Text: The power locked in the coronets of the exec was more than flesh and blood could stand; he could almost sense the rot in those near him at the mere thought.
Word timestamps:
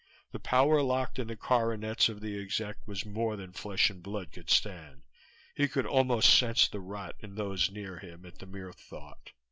The 0.31 0.39
power 0.39 0.81
locked 0.81 1.19
in 1.19 1.27
the 1.27 1.35
coronets 1.35 2.09
of 2.09 2.21
the 2.21 2.39
exec 2.41 2.87
was 2.87 3.05
more 3.05 3.35
than 3.35 3.51
flesh 3.51 3.91
and 3.91 4.01
blood 4.01 4.31
could 4.31 4.49
stand; 4.49 5.03
he 5.53 5.67
could 5.67 5.85
almost 5.85 6.33
sense 6.39 6.67
the 6.67 6.79
rot 6.79 7.13
in 7.19 7.35
those 7.35 7.69
near 7.69 7.99
him 7.99 8.25
at 8.25 8.39
the 8.39 8.47
mere 8.47 8.73
thought. 8.73 9.31